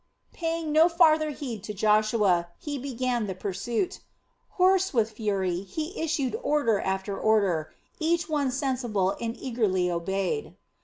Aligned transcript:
Paying 0.33 0.71
no 0.71 0.89
farther 0.89 1.29
heed 1.29 1.61
to 1.65 1.75
Joshua, 1.75 2.47
he 2.57 2.79
began 2.79 3.27
the 3.27 3.35
pursuit. 3.35 3.99
Hoarse 4.57 4.95
with 4.95 5.11
fury, 5.11 5.61
he 5.61 5.95
issued 6.01 6.35
order 6.41 6.79
after 6.79 7.15
order, 7.19 7.71
each 7.99 8.27
one 8.27 8.49
sensible 8.49 9.15
and 9.21 9.37
eagerly 9.39 9.91
obeyed. 9.91 10.55